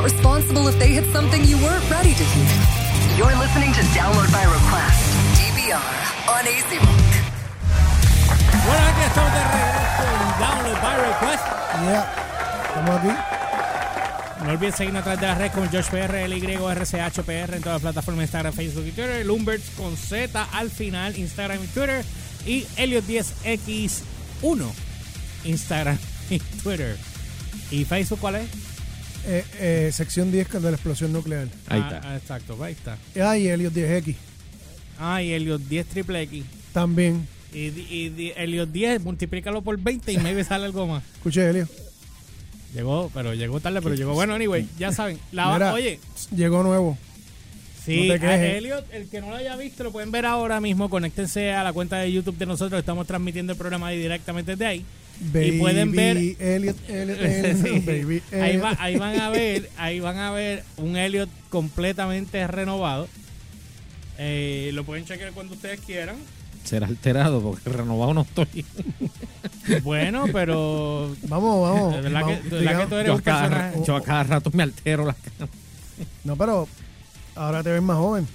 [0.00, 2.48] not responsible if they hit something you weren't ready to hear.
[3.16, 4.96] You're listening to Download by Request,
[5.36, 5.76] DVR,
[6.28, 7.10] on AC Rock.
[8.64, 11.44] Bueno, aquí estamos de regreso en Download by Request.
[11.82, 12.04] Yeah.
[12.68, 13.12] Estamos aquí.
[14.44, 17.82] No olviden seguirnos a través de las redes como Josh PR, LYRCHPR en todas las
[17.82, 19.26] plataformas Instagram, Facebook y Twitter.
[19.26, 22.04] Lumberts con Z al final, Instagram y Twitter.
[22.46, 24.72] Y Elliot10X1,
[25.44, 25.98] Instagram
[26.30, 26.96] y Twitter.
[27.70, 28.69] ¿Y Facebook cuál es?
[29.26, 31.48] Eh, eh, sección 10 de la explosión nuclear.
[31.68, 32.10] Ahí Ah, está.
[32.10, 32.96] ah, exacto, ahí está.
[33.22, 34.16] Ah, y Helios 10X.
[34.98, 36.44] Ah, y Elliot 10 triple X.
[36.72, 37.26] También.
[37.52, 41.02] Y, di- y di- Elliot 10, multiplícalo por 20 y maybe sale algo más.
[41.14, 41.66] Escuche, Helio.
[42.74, 44.12] Llegó, pero llegó tarde, pero llegó.
[44.14, 45.18] Bueno, anyway, ya saben.
[45.32, 45.98] La, Mira, oye,
[46.36, 46.96] Llegó nuevo.
[47.84, 48.14] Sí, No.
[48.30, 50.88] Elliot, el que no lo haya visto, lo pueden ver ahora mismo.
[50.90, 52.78] Conéctense a la cuenta de YouTube de nosotros.
[52.78, 54.84] Estamos transmitiendo el programa ahí directamente desde ahí.
[55.32, 57.80] Baby pueden ver- Elliot, Elliot, Elliot, Sí.
[57.80, 58.64] Baby ahí, Elliot.
[58.64, 63.06] va- ahí van a ver, ahí van a ver un Elliot completamente renovado.
[64.18, 66.16] Eh, lo pueden chequear cuando ustedes quieran.
[66.64, 68.64] Será alterado porque renovado no estoy.
[69.82, 71.94] Bueno, pero Vamos, vamos.
[71.94, 73.76] de verdad, vamos, que, de verdad que digamos- tú eres Yo a, un cada, personaje.
[73.78, 75.50] ra- yo a cada rato me altero la cara.
[76.24, 76.68] No, pero
[77.36, 78.26] ahora te ves más joven.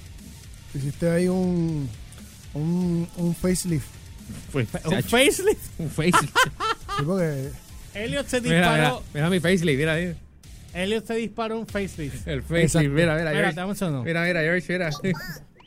[0.74, 1.88] Hiciste ahí un,
[2.54, 3.86] un, un facelift.
[4.54, 5.78] Un facelift.
[5.78, 6.36] un facelift.
[6.98, 7.50] Sí, porque
[7.94, 9.02] Elliot se mira, mira, disparó.
[9.14, 10.14] mira mi facelift, mira ahí.
[10.74, 12.26] Elliot se disparó un facelift.
[12.28, 13.52] El facelift, mira, mira, George.
[13.54, 14.02] dame un segundo.
[14.02, 14.90] Mira, mira, George, mira.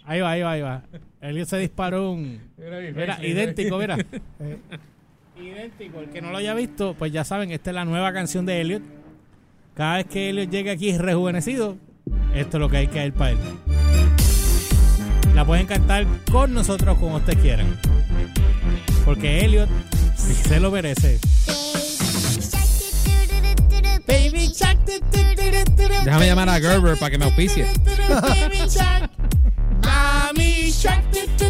[0.05, 0.83] Ahí va, ahí va, ahí va.
[1.21, 2.39] Elliot se disparó un.
[2.57, 3.97] Mira, mi Mira, idéntico, mira.
[4.39, 4.57] eh,
[5.41, 5.99] Idéntico.
[6.01, 8.59] El que no lo haya visto, pues ya saben, esta es la nueva canción de
[8.61, 8.81] Elliot.
[9.73, 11.77] Cada vez que Elliot llegue aquí rejuvenecido,
[12.35, 13.37] esto es lo que hay que ir para él.
[15.33, 17.79] La pueden cantar con nosotros como ustedes quieran.
[19.05, 19.69] Porque Elliot
[20.33, 21.19] se lo merece.
[24.07, 24.51] Baby
[26.05, 27.63] Déjame llamar a Gerber para que me auspicie.
[27.63, 28.59] Baby.
[29.83, 30.71] Mami
[31.37, 31.45] tu,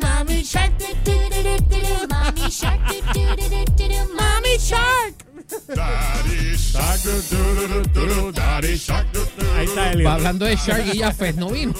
[0.00, 1.12] Mami tu,
[2.08, 2.44] Mami
[3.76, 5.14] tu, Mami Shark.
[9.56, 10.12] Ahí está Va Elliot.
[10.12, 11.72] hablando de Shark y Jafet no vino.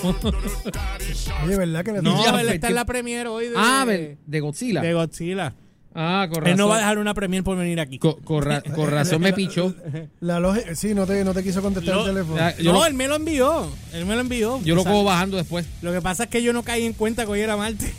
[1.44, 4.41] oye, ¿verdad que le No, Ya, él está en la premiere hoy de, ah, de
[4.41, 4.80] Godzilla.
[4.82, 5.54] de Godzilla.
[5.98, 7.98] Ah, con Él no va a dejar una premiere por venir aquí.
[7.98, 9.74] Co- con, ra- con razón me pichó.
[10.20, 12.38] La lógica, sí, no te, no te quiso contestar Lo- el teléfono.
[12.64, 13.70] No, lo- él me lo envió.
[13.94, 14.60] Él me lo envió.
[14.62, 15.64] Yo lo cojo bajando después.
[15.80, 17.90] Lo que pasa es que yo no caí en cuenta que hoy era martes.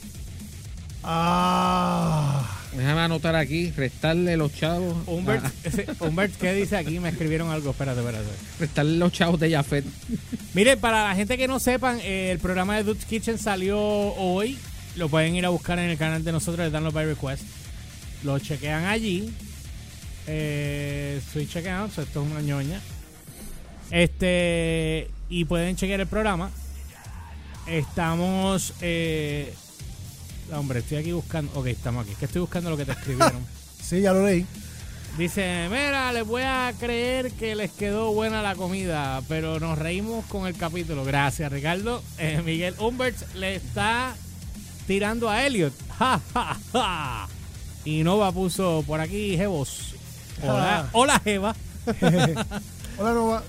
[1.10, 2.44] Ah,
[2.76, 4.96] Déjame anotar aquí, restarle los chavos.
[5.08, 7.00] Humbert, ah, ese- Humbert, ¿qué dice aquí?
[7.00, 7.72] Me escribieron algo.
[7.72, 8.28] Espérate, espérate.
[8.60, 9.86] restarle los chavos de Jafet.
[10.54, 14.58] Mire, para la gente que no sepan, eh, el programa de Dude's Kitchen salió hoy.
[14.98, 17.44] Lo pueden ir a buscar en el canal de nosotros de Download by Request.
[18.24, 19.34] Lo chequean allí.
[20.28, 22.82] Eh, estoy chequeando, esto es una ñoña.
[23.92, 26.52] Este, y pueden chequear el programa.
[27.68, 28.74] Estamos.
[28.82, 29.54] Eh,
[30.52, 31.52] hombre, estoy aquí buscando.
[31.54, 32.14] Ok, estamos aquí.
[32.14, 33.46] Es que estoy buscando lo que te escribieron.
[33.82, 34.46] sí, ya lo leí.
[35.18, 40.24] Dice, mira, les voy a creer que les quedó buena la comida, pero nos reímos
[40.26, 41.04] con el capítulo.
[41.06, 42.04] Gracias, Ricardo.
[42.20, 44.16] Eh, Miguel Humbert le está
[44.86, 45.74] tirando a Elliot.
[45.98, 47.28] Ja, ja, ja.
[47.88, 49.96] Y Nova puso por aquí, Jevos.
[50.44, 50.90] Hola, Ja.
[50.92, 51.56] hola Jeva.
[52.98, 53.44] Hola, Nova.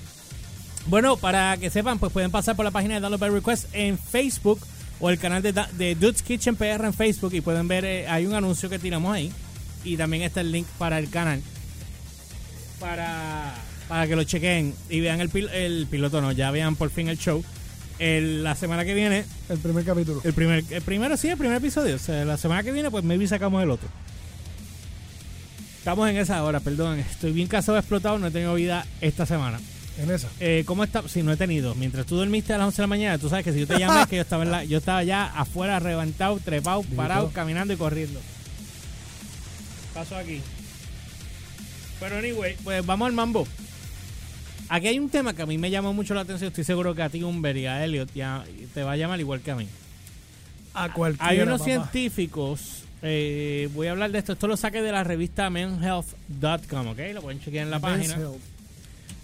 [0.86, 3.98] Bueno, para que sepan, pues pueden pasar por la página de Download by Request en
[3.98, 4.60] Facebook
[5.00, 8.26] o el canal de, de Dude's Kitchen PR en Facebook y pueden ver, eh, hay
[8.26, 9.32] un anuncio que tiramos ahí
[9.84, 11.42] y también está el link para el canal
[12.78, 13.54] para,
[13.88, 17.08] para que lo chequen y vean el, pil- el piloto, no, ya vean por fin
[17.08, 17.42] el show.
[17.98, 20.20] El- la semana que viene, El primer capítulo.
[20.22, 23.02] el primer, el primero sí, el primer episodio, o sea, la semana que viene pues
[23.02, 23.88] maybe sacamos el otro.
[25.88, 29.58] Estamos en esa hora, perdón, estoy bien casado, explotado, no he tenido vida esta semana.
[29.96, 30.28] En esa.
[30.38, 31.08] Eh, ¿Cómo está?
[31.08, 31.74] Si no he tenido.
[31.76, 33.78] Mientras tú dormiste a las 11 de la mañana, tú sabes que si yo te
[33.78, 37.72] llamé es que yo estaba, en la- yo estaba ya afuera, reventado, trepado, parado, caminando
[37.72, 38.20] y corriendo.
[39.94, 40.42] Paso aquí.
[42.00, 43.48] Pero anyway, pues vamos al mambo.
[44.68, 46.48] Aquí hay un tema que a mí me llamó mucho la atención.
[46.48, 48.44] Estoy seguro que a ti, Humber, y a Elliot ya
[48.74, 49.66] te va a llamar igual que a mí.
[50.74, 51.30] A cualquiera.
[51.30, 51.70] Hay unos papá.
[51.70, 54.32] científicos, eh, voy a hablar de esto.
[54.32, 56.98] Esto lo saqué de la revista menhealth.com, ¿ok?
[57.14, 58.14] Lo pueden chequear en la Men's página.
[58.14, 58.40] Health.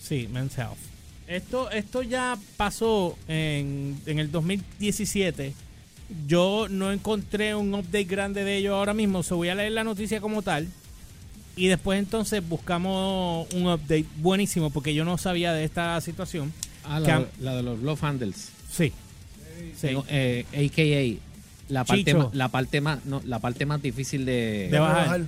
[0.02, 0.78] Sí, Men's Health.
[1.26, 5.54] Esto, esto ya pasó en, en el 2017.
[6.26, 9.22] Yo no encontré un update grande de ello ahora mismo.
[9.22, 10.68] So voy a leer la noticia como tal.
[11.56, 16.52] Y después entonces buscamos un update buenísimo porque yo no sabía de esta situación.
[16.84, 18.50] Ah, la, de los Love Handles.
[18.70, 18.92] Sí.
[19.74, 19.86] Sí.
[19.86, 21.23] Tengo, eh, AKA
[21.68, 22.18] la parte Chicho.
[22.18, 25.22] más, la parte más no, la parte más difícil de, De bajar.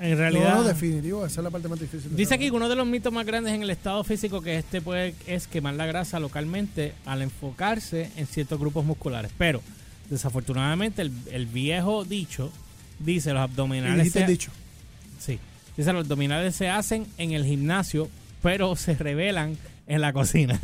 [0.00, 2.10] En realidad, No, no, definitivo, esa es la parte más difícil.
[2.10, 4.56] de dice aquí que uno de los mitos más grandes en el estado físico que
[4.58, 9.30] este puede es quemar la grasa localmente al enfocarse en ciertos grupos musculares.
[9.36, 9.60] Pero,
[10.08, 12.50] desafortunadamente, el, el viejo dicho
[12.98, 14.50] dice los abdominales dijiste se- el dicho.
[15.18, 15.38] Sí.
[15.76, 18.08] Dice, los abdominales se hacen en el gimnasio,
[18.42, 20.58] pero se revelan en la cocina.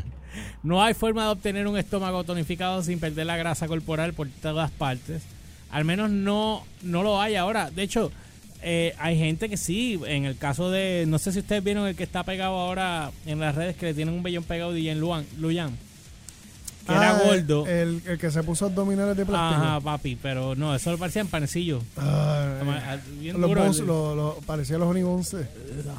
[0.62, 4.70] no hay forma de obtener un estómago tonificado sin perder la grasa corporal por todas
[4.70, 5.22] partes.
[5.70, 7.70] Al menos no, no lo hay ahora.
[7.70, 8.10] De hecho,
[8.62, 11.96] eh, hay gente que sí, en el caso de, no sé si ustedes vieron el
[11.96, 15.24] que está pegado ahora en las redes, que le tienen un vellón pegado de Luan,
[15.38, 15.76] Luyan,
[16.90, 17.66] que era Ah, gordo.
[17.66, 19.62] El, el que se puso abdominales de plástico.
[19.62, 21.82] Ajá, papi, pero no, eso le parecía en panecillo.
[21.96, 25.34] Ah, Bien los lo, lo- parecía los honey buns.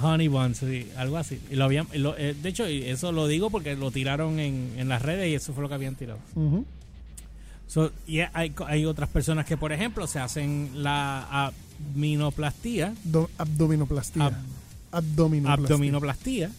[0.01, 1.39] Honey Buns, sí, algo así.
[1.49, 4.89] Y lo habían, lo- eh, de hecho, eso lo digo porque lo tiraron en, en
[4.89, 6.19] las redes y eso fue lo que habían tirado.
[7.67, 11.25] So, y hay, hay otras personas que, por ejemplo, se hacen la
[11.85, 14.23] abdominoplastía, Do- abdominoplastía.
[14.25, 14.33] Ab-
[14.91, 15.65] abdominoplastía.
[15.73, 16.51] abdominoplastía,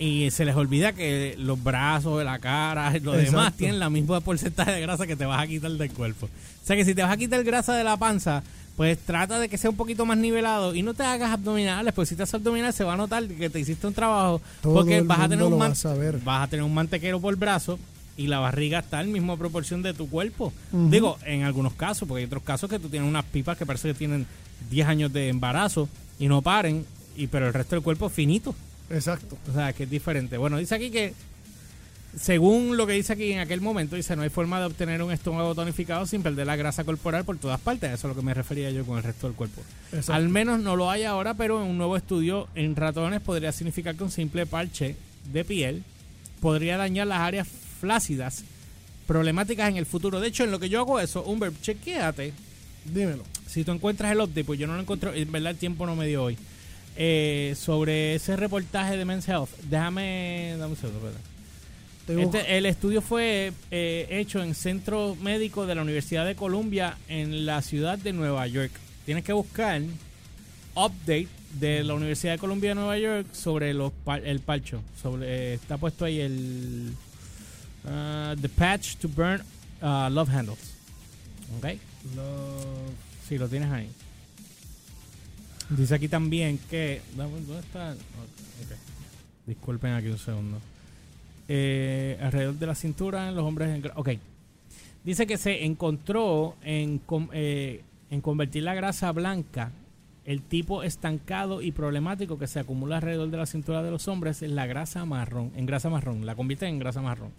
[0.00, 3.16] y se les olvida que los brazos, la cara, lo Exacto.
[3.36, 6.26] demás tienen la misma porcentaje de grasa que te vas a quitar del cuerpo.
[6.26, 8.42] O sea que si te vas a quitar grasa de la panza,
[8.76, 12.08] pues trata de que sea un poquito más nivelado y no te hagas abdominales, pues
[12.08, 15.02] si te haces abdominales se va a notar que te hiciste un trabajo Todo porque
[15.02, 16.18] vas a tener un lo man- va a saber.
[16.24, 17.78] vas a tener un mantequero por brazo
[18.16, 20.50] y la barriga está en misma proporción de tu cuerpo.
[20.72, 23.88] Digo, en algunos casos, porque hay otros casos que tú tienes unas pipas que parece
[23.88, 24.26] que tienen
[24.70, 25.88] 10 años de embarazo
[26.18, 26.86] y no paren,
[27.16, 28.54] y pero el resto del cuerpo es finito.
[28.90, 29.38] Exacto.
[29.48, 30.36] O sea, que es diferente.
[30.36, 31.14] Bueno, dice aquí que,
[32.18, 35.12] según lo que dice aquí en aquel momento, dice, no hay forma de obtener un
[35.12, 37.92] estómago tonificado sin perder la grasa corporal por todas partes.
[37.92, 39.62] Eso es lo que me refería yo con el resto del cuerpo.
[39.92, 40.14] Exacto.
[40.14, 43.94] Al menos no lo hay ahora, pero en un nuevo estudio en ratones podría significar
[43.94, 44.96] que un simple parche
[45.32, 45.84] de piel
[46.40, 47.48] podría dañar las áreas
[47.80, 48.44] flácidas
[49.06, 50.20] problemáticas en el futuro.
[50.20, 52.32] De hecho, en lo que yo hago eso, Humber, chequéate
[52.84, 53.24] Dímelo.
[53.46, 55.96] si tú encuentras el update, pues yo no lo encuentro, en verdad el tiempo no
[55.96, 56.36] me dio hoy,
[56.96, 59.50] eh, sobre ese reportaje de Men's Health.
[59.68, 61.10] Déjame, dame un segundo.
[62.08, 67.46] Este, el estudio fue eh, hecho en Centro Médico de la Universidad de Columbia en
[67.46, 68.72] la ciudad de Nueva York.
[69.06, 69.80] Tienes que buscar
[70.74, 71.28] update
[71.60, 73.92] de la Universidad de Columbia de Nueva York sobre los
[74.24, 74.82] el palcho.
[75.00, 76.92] Sobre, eh, está puesto ahí el
[77.84, 79.42] uh, The Patch to Burn
[79.80, 80.58] uh, Love Handles.
[81.58, 81.66] ¿Ok?
[82.16, 83.88] Lo- Sí, lo tienes ahí.
[85.70, 87.00] Dice aquí también que.
[87.16, 87.92] ¿Dónde está?
[87.92, 88.76] Ok.
[89.46, 90.58] Disculpen aquí un segundo.
[91.48, 93.68] Eh, alrededor de la cintura los hombres.
[93.68, 94.10] En, ok.
[95.04, 97.00] Dice que se encontró en,
[97.32, 99.70] eh, en convertir la grasa blanca,
[100.24, 104.42] el tipo estancado y problemático que se acumula alrededor de la cintura de los hombres
[104.42, 107.30] en la grasa marrón, en grasa marrón, la convierte en grasa marrón.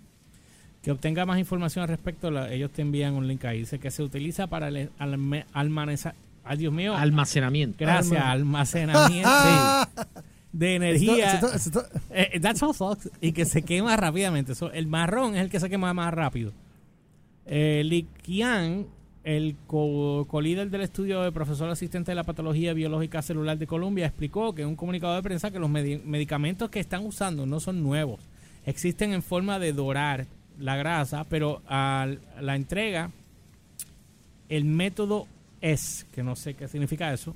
[0.82, 3.60] Que obtenga más información al respecto, ellos te envían un link ahí.
[3.60, 6.96] Dice que se utiliza para almaneza- Ay, Dios mío.
[6.96, 7.78] Almacenamiento.
[7.80, 10.02] Gracias, Alma- almacenamiento sí,
[10.52, 11.34] de energía.
[11.34, 13.10] Esto- esto- esto- Eh, folks.
[13.22, 14.56] Y que se quema rápidamente.
[14.56, 16.52] So, el marrón es el que se quema más rápido.
[17.46, 18.88] Eh, Li Qian,
[19.24, 24.08] el co- co-líder del estudio de profesor asistente de la patología biológica celular de Colombia,
[24.08, 27.60] explicó que en un comunicado de prensa que los medi- medicamentos que están usando no
[27.60, 28.28] son nuevos.
[28.66, 30.26] Existen en forma de dorar
[30.60, 32.08] la grasa, pero a
[32.40, 33.12] la entrega,
[34.50, 35.28] el método
[35.62, 37.36] es, que no sé qué significa eso,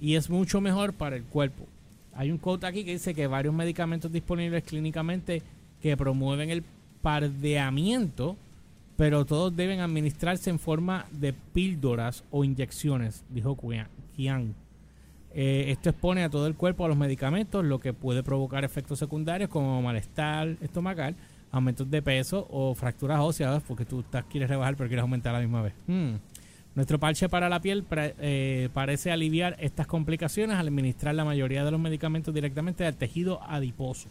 [0.00, 1.66] y es mucho mejor para el cuerpo.
[2.14, 5.42] Hay un quote aquí que dice que varios medicamentos disponibles clínicamente
[5.80, 6.64] que promueven el
[7.02, 8.36] pardeamiento,
[8.96, 13.56] pero todos deben administrarse en forma de píldoras o inyecciones, dijo
[14.16, 14.54] Qian.
[15.34, 18.98] Eh, esto expone a todo el cuerpo a los medicamentos, lo que puede provocar efectos
[18.98, 21.16] secundarios como malestar estomacal,
[21.50, 25.38] aumentos de peso o fracturas óseas, porque tú estás, quieres rebajar pero quieres aumentar a
[25.38, 25.72] la misma vez.
[25.86, 26.14] Hmm.
[26.74, 31.70] Nuestro parche para la piel eh, parece aliviar estas complicaciones al administrar la mayoría de
[31.70, 34.08] los medicamentos directamente al tejido adiposo.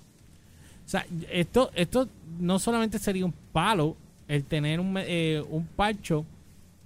[0.86, 2.08] O sea, esto, esto
[2.40, 3.96] no solamente sería un palo
[4.28, 6.26] el tener un, eh, un parcho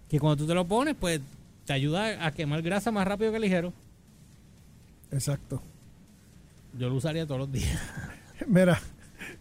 [0.09, 1.19] que cuando tú te lo pones, pues
[1.65, 3.73] te ayuda a quemar grasa más rápido que ligero.
[5.11, 5.61] Exacto.
[6.77, 7.79] Yo lo usaría todos los días.
[8.47, 8.79] Mira,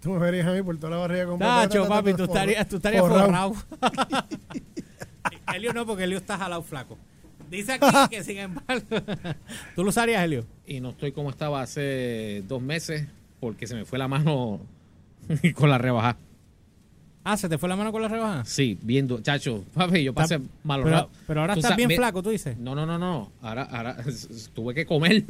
[0.02, 1.68] tú me verías a mí por toda la barriga completa.
[1.68, 3.54] Tacho, papi, tú estarías, tú estarías forrado.
[3.54, 3.54] forrado.
[5.52, 6.96] Helio no, porque Helio está jalado flaco.
[7.50, 8.86] Dice aquí que sin embargo.
[9.74, 10.46] ¿Tú lo usarías, Helio?
[10.66, 13.06] Y no estoy como estaba hace dos meses
[13.40, 14.60] porque se me fue la mano
[15.54, 16.16] con la rebaja.
[17.26, 18.44] Ah, ¿se te fue la mano con la rebaja?
[18.44, 21.96] Sí, viendo, chacho, papi, yo pasé Está- mal pero, ahora Tú estás sabes, bien ve-
[21.96, 22.58] flaco, tú dices.
[22.58, 23.32] No, no, no, no.
[23.40, 23.96] Ahora, ahora
[24.54, 25.24] tuve que comer.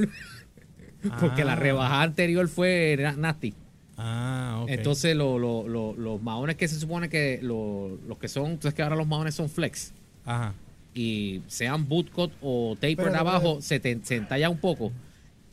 [1.20, 1.44] porque Ah.
[1.44, 3.54] la rebaja anterior fue na- nasty.
[3.96, 4.70] Ah, ok.
[4.70, 8.74] Entonces, lo- lo- lo- los maones que se supone que lo- los que son, entonces
[8.74, 9.92] que ahora los maones son flex.
[10.26, 10.52] Ajá.
[10.94, 14.92] y sean bootcut o taper Pero, de abajo, pero- se, te, se entalla un poco.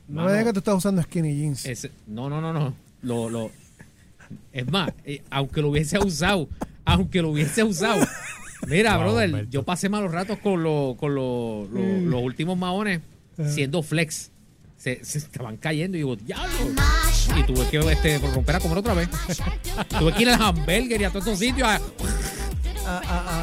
[0.07, 1.89] No me digas que tú estás usando skinny jeans.
[2.07, 2.73] no, no, no, no.
[3.01, 3.49] Lo, lo,
[4.53, 6.47] es más, eh, aunque lo hubiese usado,
[6.85, 8.05] aunque lo hubiese usado.
[8.67, 9.51] Mira, Wow, brother, Humberto.
[9.51, 12.05] yo pasé malos ratos con, lo- con lo- lo- Mm.
[12.09, 13.01] los últimos maones
[13.47, 14.29] siendo flex.
[14.77, 16.51] Se, se estaban cayendo y digo, diablo.
[17.37, 19.09] Y tuve que este, romper a comer otra vez.
[19.99, 21.79] tuve que ir al hamburger y a todos estos sitios a,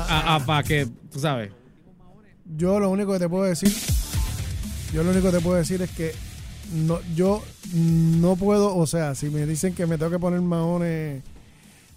[0.09, 1.51] a- a- para que, tú sabes.
[2.57, 3.73] Yo lo único que te puedo decir,
[4.93, 6.13] yo lo único que te puedo decir es que
[6.75, 7.43] no, yo
[7.75, 11.23] no puedo, o sea, si me dicen que me tengo que poner maones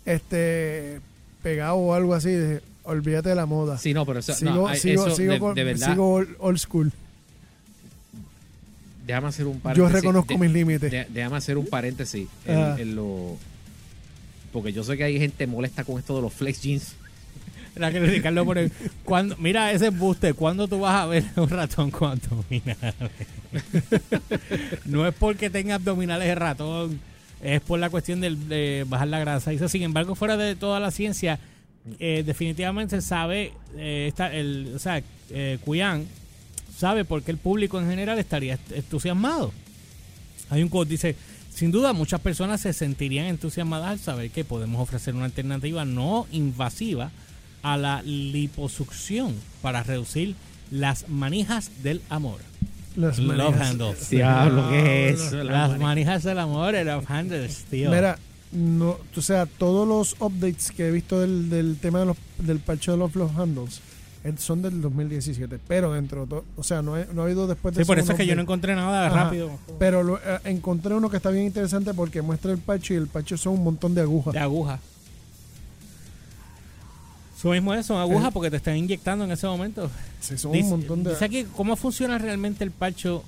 [0.06, 1.00] este
[1.42, 2.30] pegado o algo así,
[2.84, 3.78] olvídate de la moda.
[3.78, 6.14] Sí, no, pero eso, sigo, no, hay- sigo, eso sigo de, con- de verdad, sigo
[6.14, 6.92] old, old school.
[9.06, 9.94] déjame hacer un Yo paréntesis.
[9.94, 10.92] reconozco De- mis límites.
[10.92, 13.38] de- déjame hacer un paréntesis en lo...
[14.54, 16.96] Porque yo sé que hay gente molesta con esto de los flex jeans.
[17.76, 18.70] Era que Ricardo pone,
[19.06, 22.96] cuando, mira ese buste, ¿cuándo tú vas a ver un ratón con abdominales?
[24.86, 27.00] no es porque tenga abdominales el ratón,
[27.42, 29.52] es por la cuestión de bajar la grasa.
[29.52, 31.40] Dice, sin embargo, fuera de toda la ciencia,
[32.00, 36.06] eh, definitivamente sabe, eh, el, o sea, eh, Cuyan
[36.78, 39.52] sabe por qué el público en general estaría est- entusiasmado.
[40.50, 41.16] Hay un quote, dice,
[41.54, 46.28] sin duda muchas personas se sentirían entusiasmadas al saber que podemos ofrecer una alternativa no
[46.32, 47.12] invasiva
[47.64, 50.36] a la liposucción para reducir
[50.72, 52.40] las manijas del amor.
[52.96, 53.70] Las Love manijas.
[53.70, 54.10] handles.
[54.10, 55.44] Diablo, ¿qué es eso?
[55.44, 57.90] Las manijas del amor, el love handles, tío.
[57.90, 58.18] Mira,
[58.52, 62.60] no, o sea, todos los updates que he visto del, del tema de los, del
[62.60, 63.80] parche de los Love Handles
[64.26, 67.48] eh, son del 2017, pero dentro, de todo- o sea, no, he- no ha habido
[67.48, 69.24] después de sí, por eso es que yo no encontré nada Ajá.
[69.24, 72.98] rápido Pero lo- eh, encontré uno que está bien interesante porque muestra el parche y
[72.98, 74.34] el parche son un montón de agujas.
[74.34, 74.80] de aguja.
[77.42, 78.32] Eso mismo es, son agujas Eh.
[78.34, 79.90] porque te están inyectando en ese momento.
[80.20, 81.10] Sí, son Dice, un montón de...
[81.12, 83.24] dice aquí cómo funciona realmente el parcho,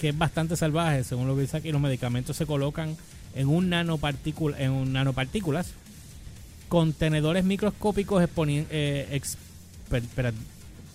[0.00, 1.70] que es bastante salvaje, según lo que dice aquí.
[1.70, 2.96] Los medicamentos se colocan
[3.36, 5.68] en un nanopartícula, en un nanopartículas,
[6.68, 9.38] contenedores microscópicos exponen- eh, ex-
[9.88, 10.34] per- per-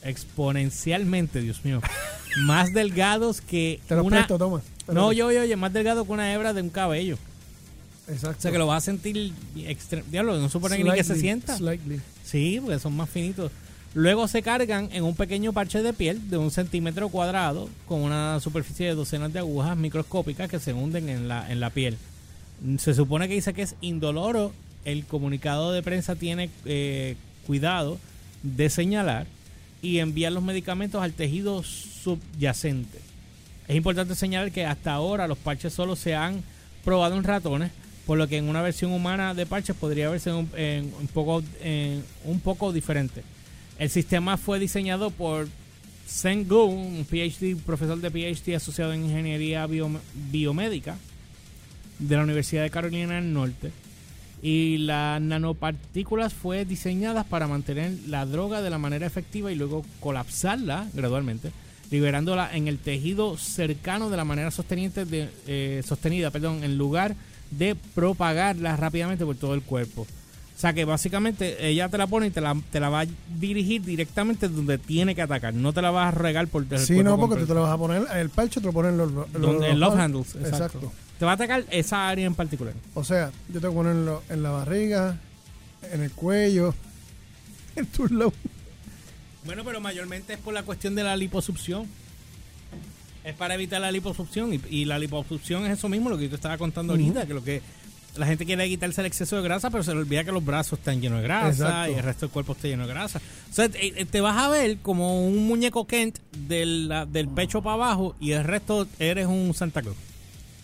[0.04, 1.82] exponencialmente, Dios mío,
[2.46, 4.18] más delgados que Te los una.
[4.18, 4.62] presto, toma.
[4.92, 7.18] No, yo, yo, oye, más delgado que una hebra de un cabello.
[8.08, 8.38] Exacto.
[8.40, 11.56] O sea que lo vas a sentir extre- Diablo, no supone ni que se sienta.
[11.56, 12.02] slightly.
[12.32, 13.52] Sí, porque son más finitos.
[13.94, 18.40] Luego se cargan en un pequeño parche de piel de un centímetro cuadrado con una
[18.40, 21.98] superficie de docenas de agujas microscópicas que se hunden en la, en la piel.
[22.78, 24.54] Se supone que dice que es indoloro.
[24.86, 28.00] El comunicado de prensa tiene eh, cuidado
[28.44, 29.28] de señalar
[29.82, 33.00] y enviar los medicamentos al tejido subyacente.
[33.68, 36.42] Es importante señalar que hasta ahora los parches solo se han
[36.86, 37.72] probado en ratones,
[38.06, 40.48] por lo que en una versión humana de parches podría verse un,
[41.14, 43.24] poco, en- un poco diferente.
[43.80, 45.48] El sistema fue diseñado por
[46.06, 50.00] Sen Gu, un PhD, profesor de PhD asociado en ingeniería biom-
[50.32, 50.98] biomédica
[52.00, 53.72] de la Universidad de Carolina del Norte.
[54.44, 59.86] Y las nanopartículas fue diseñadas para mantener la droga de la manera efectiva y luego
[60.00, 61.52] colapsarla gradualmente,
[61.92, 67.12] liberándola en el tejido cercano de la manera sosteniente de, eh, sostenida, perdón, en lugar
[67.12, 67.16] de
[67.96, 70.02] propagarla rápidamente por todo el cuerpo.
[70.04, 73.06] O sea que básicamente ella te la pone y te la, te la va a
[73.40, 75.54] dirigir directamente donde tiene que atacar.
[75.56, 77.72] No te la vas a regar por el Sí, no, porque tú te lo vas
[77.74, 79.28] a poner, el parche te lo ponen los, los,
[79.64, 80.56] en los- handles, exacto.
[80.56, 80.92] Exacto.
[81.18, 82.74] Te va a atacar esa área en particular.
[82.94, 85.18] O sea, yo te voy a ponerlo en la barriga,
[85.92, 86.76] en el cuello,
[87.76, 88.34] en tu lado.
[89.46, 91.88] Bueno, pero mayormente es por la cuestión de la liposucción.
[93.24, 94.54] Es para evitar la liposucción.
[94.54, 97.34] Y, y la liposucción es eso mismo, lo que yo te estaba contando ahorita, que
[97.34, 97.62] lo que
[98.18, 100.80] la gente quiere quitarse el exceso de grasa, pero se le olvida que los brazos
[100.80, 101.92] están llenos de grasa Exacto.
[101.92, 103.22] y el resto del cuerpo está lleno de grasa.
[103.50, 107.76] O sea, te, eh, vas a ver como un muñeco Kent del, del pecho para
[107.76, 109.96] abajo y el resto eres un Santa Claus.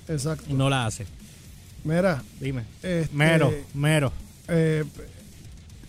[0.09, 0.45] Exacto.
[0.49, 1.05] Y no la hace.
[1.85, 2.63] Mira, Dime.
[2.83, 4.11] este, Mero, mero.
[4.49, 4.83] eh,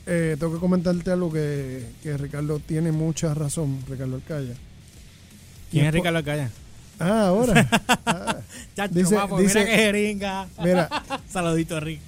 [0.06, 4.54] eh, tengo que comentarte algo que, que Ricardo tiene mucha razón, Ricardo Alcaya.
[5.70, 6.22] ¿Quién es Ricardo?
[7.00, 7.68] Ah, ahora.
[8.06, 8.36] Ah,
[8.74, 10.46] Chacho, Dice- papo, dice- mira que jeringa.
[10.62, 10.88] mira,
[11.30, 12.00] Saludito a Rick.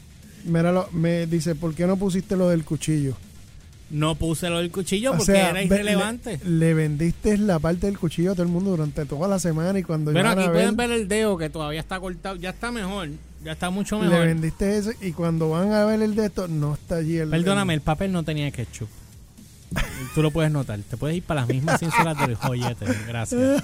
[0.45, 3.17] míralo, me dice, ¿por qué no pusiste lo del cuchillo?
[3.91, 6.39] No puse lo del cuchillo O porque sea, era irrelevante.
[6.45, 9.79] Le, le vendiste la parte del cuchillo a todo el mundo durante toda la semana
[9.79, 12.37] y cuando Pero aquí a pueden ver el dedo que todavía está cortado.
[12.37, 13.09] Ya está mejor.
[13.45, 14.27] Ya está mucho le mejor.
[14.27, 17.31] vendiste eso y cuando van a ver el de esto, no está allí el...
[17.31, 18.89] Perdóname, el papel no tenía ketchup.
[20.15, 20.79] Tú lo puedes notar.
[20.81, 22.87] Te puedes ir para las mismas ciencias del joyete.
[23.07, 23.63] Gracias.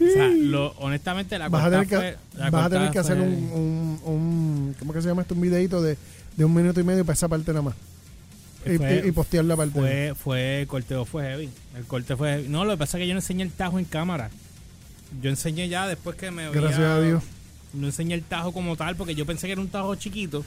[0.00, 2.98] O sea, lo, honestamente, la vas a tener que, fue- la vas a tener que
[2.98, 5.34] hacer fue- un, un, un- ¿Cómo que se llama esto?
[5.34, 5.96] Un videito de,
[6.36, 7.74] de un minuto y medio para esa parte nada más.
[8.66, 9.86] y, Fue- y- y postearla para el tema.
[9.86, 11.50] Fue, fue, el corteo fue heavy.
[11.76, 12.48] El corte fue heavy.
[12.48, 14.30] No, lo que pasa es que yo no enseñé el tajo en cámara.
[15.22, 17.22] Yo enseñé ya después que me Gracias veía- a Dios.
[17.72, 20.44] No enseñé el tajo como tal porque yo pensé que era un tajo chiquito.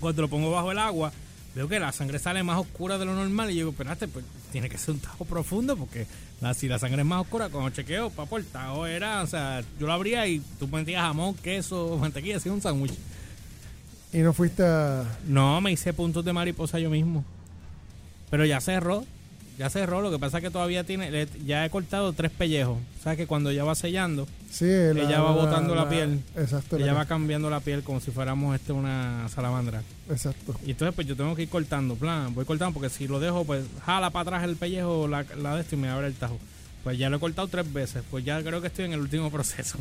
[0.00, 1.12] Cuando lo pongo bajo el agua,
[1.54, 3.50] veo que la sangre sale más oscura de lo normal.
[3.50, 6.06] Y yo digo, espérate, pues tiene que ser un tajo profundo porque
[6.40, 9.62] la, si la sangre es más oscura, cuando chequeo, papo, el tajo era, o sea,
[9.78, 12.94] yo lo abría y tú metías jamón, queso, mantequilla, hacía un sándwich.
[14.12, 15.04] Y no fuiste a...
[15.26, 17.24] No, me hice puntos de mariposa yo mismo.
[18.28, 19.04] Pero ya cerró.
[19.60, 20.00] Ya cerró.
[20.00, 21.26] Lo que pasa es que todavía tiene.
[21.44, 22.78] Ya he cortado tres pellejos.
[22.98, 26.20] O sea que cuando ya va sellando, Sí, la- Ella va botando la piel.
[26.34, 26.76] Exacto.
[26.76, 29.82] ella la- va cambiando la piel como si fuéramos este una salamandra.
[30.10, 30.54] Exacto.
[30.66, 31.94] Y entonces, pues yo tengo que ir cortando.
[31.94, 35.56] Plan, voy cortando porque si lo dejo, pues jala para atrás el pellejo, la, la
[35.56, 36.38] de esto y me abre el tajo.
[36.82, 38.02] Pues ya lo he cortado tres veces.
[38.10, 39.76] Pues ya creo que estoy en el último proceso.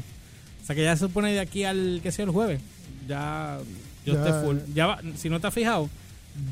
[0.62, 2.60] O sea que ya se supone de aquí al que sea el jueves.
[3.08, 3.60] Ya
[4.06, 4.58] yo Ya- estoy full.
[4.76, 5.90] Ya va- si no te has fijado,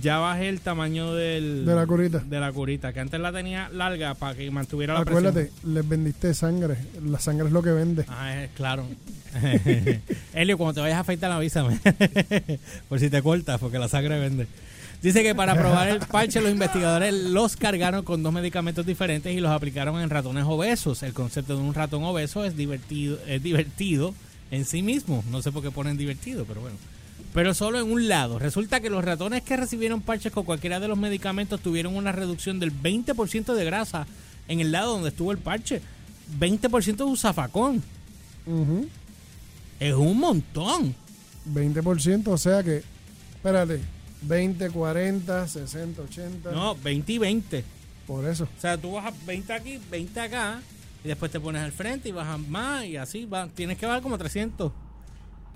[0.01, 2.19] ya bajé el tamaño del, De la curita.
[2.19, 5.27] De la curita, que antes la tenía larga para que mantuviera la presión.
[5.27, 6.77] Acuérdate, les vendiste sangre.
[7.05, 8.05] La sangre es lo que vende.
[8.07, 8.85] Ah, es- claro.
[10.33, 11.79] Helio, cuando te vayas a afeitar, avísame.
[12.89, 14.47] Por si te cortas, porque la sangre vende.
[15.01, 19.39] Dice que para probar el parche, los investigadores los cargaron con dos medicamentos diferentes y
[19.39, 21.03] los aplicaron en ratones obesos.
[21.03, 24.15] El concepto de un ratón obeso es divertido, es divertido
[24.49, 25.23] en sí mismo.
[25.29, 26.77] No sé por qué ponen divertido, pero bueno.
[27.37, 28.39] Pero solo en un lado.
[28.39, 32.59] Resulta que los ratones que recibieron parches con cualquiera de los medicamentos tuvieron una reducción
[32.59, 34.07] del 20% de grasa
[34.47, 35.83] en el lado donde estuvo el parche.
[36.39, 37.83] 20% de un zafacón.
[38.43, 38.87] Ujú.
[39.79, 40.95] Es un montón.
[41.53, 42.81] 20%, o sea que,
[43.35, 43.81] espérate,
[44.23, 46.51] 20, 40, 60, 80.
[46.51, 47.63] No, 20 y 20.
[48.07, 48.45] Por eso.
[48.45, 50.59] O sea, tú bajas 20 aquí, 20 acá,
[51.03, 53.47] y después te pones al frente y bajas más, y así va.
[53.47, 54.71] Tienes que bajar como 300.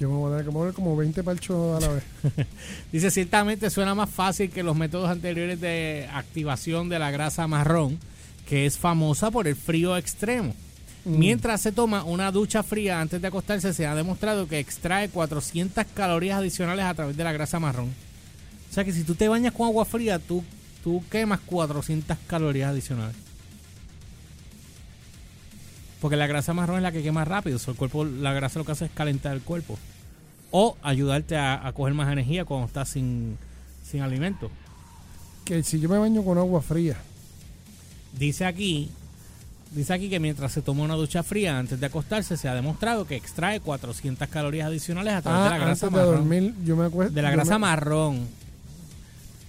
[0.01, 2.03] Yo me voy a tener que mover como 20 parchos a la vez.
[2.91, 7.99] Dice, ciertamente suena más fácil que los métodos anteriores de activación de la grasa marrón,
[8.49, 10.55] que es famosa por el frío extremo.
[11.05, 15.85] Mientras se toma una ducha fría antes de acostarse, se ha demostrado que extrae 400
[15.93, 17.89] calorías adicionales a través de la grasa marrón.
[18.71, 20.43] O sea que si tú te bañas con agua fría, tú,
[20.83, 23.15] tú quemas 400 calorías adicionales.
[25.99, 27.57] Porque la grasa marrón es la que quema rápido.
[27.57, 29.77] o sea, el cuerpo, la grasa lo que hace es calentar el cuerpo.
[30.51, 33.37] O ayudarte a, a coger más energía cuando estás sin,
[33.89, 34.51] sin alimento.
[35.45, 36.97] Que si yo me baño con agua fría,
[38.17, 38.89] Dice aquí,
[39.73, 43.07] dice aquí que mientras se toma una ducha fría antes de acostarse, se ha demostrado
[43.07, 46.15] que extrae 400 calorías adicionales a través ah, de la grasa antes de marrón.
[46.29, 47.13] dormir, yo me acuesto.
[47.15, 48.27] de la grasa me- marrón.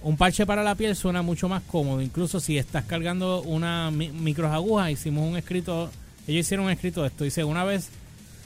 [0.01, 2.01] Un parche para la piel suena mucho más cómodo.
[2.01, 5.89] Incluso si estás cargando una mi- microaguja, hicimos un escrito,
[6.25, 7.25] ellos hicieron un escrito de esto.
[7.25, 7.89] Dice una vez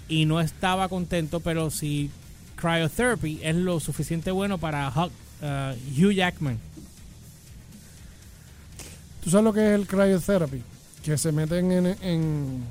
[0.10, 2.10] y no estaba contento, pero si
[2.58, 5.74] cryotherapy es lo suficiente bueno para Hugh, uh,
[6.06, 6.58] Hugh Jackman.
[9.24, 10.62] ¿Tú sabes lo que es el cryotherapy?
[11.04, 12.64] Que se meten en, en,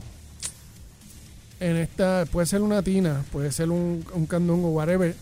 [1.61, 5.15] en esta, puede ser una tina, puede ser un, un candungo, whatever,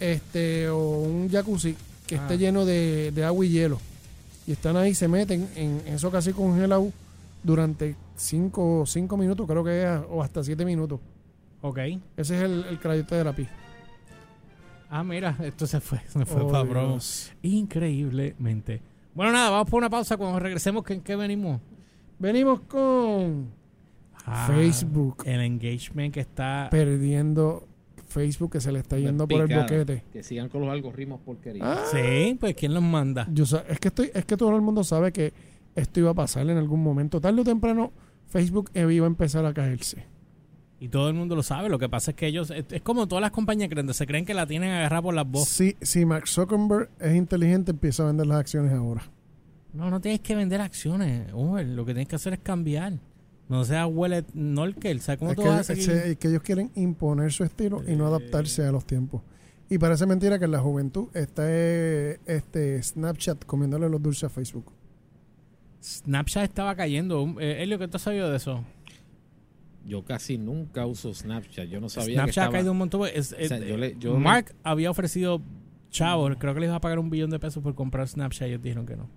[0.00, 2.22] este, o un jacuzzi que Ah.
[2.22, 3.80] esté lleno de, de agua y hielo.
[4.46, 6.92] Y están ahí, se meten en eso casi congelado
[7.42, 11.00] durante 5 cinco minutos, creo que es, o hasta 7 minutos.
[11.62, 11.78] Ok.
[12.16, 13.48] Ese es el, el cryotherapy.
[14.90, 16.66] Ah, mira, esto se fue, se fue Oh, para.
[17.42, 18.80] Increíblemente.
[19.14, 20.16] Bueno, nada, vamos por una pausa.
[20.16, 21.60] Cuando regresemos, ¿en qué venimos?
[22.18, 23.48] Venimos con
[24.26, 25.22] Ah, Facebook.
[25.26, 26.68] El engagement que está.
[26.70, 27.66] perdiendo
[28.08, 30.04] Facebook que se le está yendo por el boquete.
[30.12, 31.62] Que sigan con los algoritmos porquería.
[31.64, 33.26] Ah, Sí, pues ¿quién los manda?
[33.32, 35.32] Yo es que estoy, es que todo el mundo sabe que
[35.74, 37.20] esto iba a pasar en algún momento.
[37.20, 37.92] Tarde o temprano,
[38.28, 40.06] Facebook eh, iba a empezar a caerse.
[40.84, 41.70] Y todo el mundo lo sabe.
[41.70, 42.50] Lo que pasa es que ellos.
[42.50, 43.96] Es, es como todas las compañías grandes.
[43.96, 45.48] Se creen que la tienen agarrada por las voces.
[45.48, 49.02] Si, si Mark Zuckerberg es inteligente, empieza a vender las acciones ahora.
[49.72, 51.32] No, no tienes que vender acciones.
[51.32, 51.66] Uber.
[51.66, 52.92] Lo que tienes que hacer es cambiar.
[53.48, 55.00] No seas huele Norkel.
[55.00, 57.44] ¿Sabes cómo Es tú que, vas a es que- es que ellos quieren imponer su
[57.44, 59.22] estilo y no adaptarse a los tiempos.
[59.70, 64.70] Y parece mentira que en la juventud está este Snapchat comiéndole los dulces a Facebook.
[65.82, 67.36] Snapchat estaba cayendo.
[67.40, 68.62] Eh, Elio, ¿qué tú has sabido de eso?
[69.86, 71.68] Yo casi nunca uso Snapchat.
[71.68, 72.48] Yo no sabía que Snapchat estaba...
[72.48, 73.02] ha caído un montón.
[73.12, 75.42] Es- es- sea, yo le- yo Mark había ofrecido
[75.90, 78.50] chavos, creo que les iba a pagar un billón de pesos por comprar Snapchat y
[78.52, 79.08] ellos dijeron que no.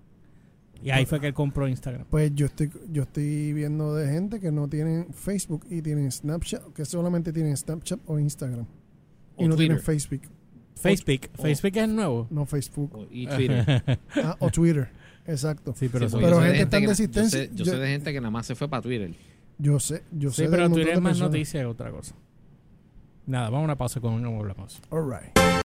[0.82, 2.06] Y ahí fue que él compró Instagram.
[2.08, 6.72] Pues yo estoy, yo estoy viendo de gente que no tienen Facebook y tienen Snapchat,
[6.72, 8.64] que solamente tienen Snapchat o Instagram.
[9.36, 9.80] O y no tienen.
[9.80, 10.20] Facebook.
[10.76, 11.30] Facebook.
[11.36, 12.28] o- Facebook es el nuevo.
[12.30, 12.94] No Facebook.
[12.94, 13.98] O- Y Twitter.
[14.22, 14.88] Ah, o Twitter.
[15.26, 15.74] Exacto.
[15.76, 17.88] Sí, pero, Sí, Pero gente tan que- de existencia- Yo, sé, yo yo- sé de
[17.88, 19.12] gente que nada más se fue para Twitter.
[19.58, 20.48] Yo sé, yo sí, sé.
[20.48, 21.30] pero del montón Twitter de es más personas.
[21.32, 22.14] noticia que otra cosa.
[23.26, 24.80] Nada, vamos a una pausa con no hablamos.
[24.90, 25.64] All right.